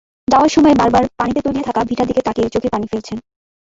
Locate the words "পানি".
2.73-2.85